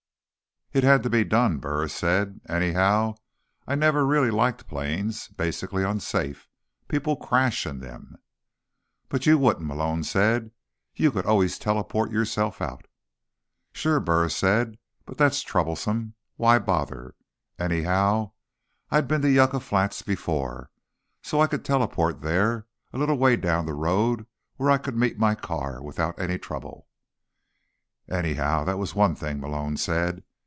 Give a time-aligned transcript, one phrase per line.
[0.73, 2.39] "It had to be done," Burris said.
[2.47, 3.15] "Anyhow,
[3.67, 5.27] I've never really liked planes.
[5.27, 6.47] Basically unsafe.
[6.87, 8.15] People crash in them."
[9.09, 10.51] "But you wouldn't," Malone said.
[10.95, 12.85] "You could always teleport yourself out."
[13.73, 14.77] "Sure," Burris said.
[15.05, 16.13] "But that's troublesome.
[16.37, 17.15] Why bother?
[17.59, 18.31] Anyhow,
[18.89, 20.69] I'd been to Yucca Flats before,
[21.21, 24.25] so I could teleport there—a little way down the road,
[24.55, 26.87] where I could meet my car—without any trouble."
[28.07, 30.23] "Anyhow, that was one thing," Malone said.